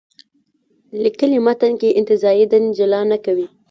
[1.03, 3.45] لیکلي متن کې انتزاعي دین جلا نه کوي.